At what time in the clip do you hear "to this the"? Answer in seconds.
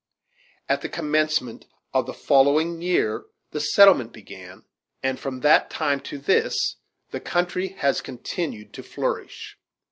6.09-7.19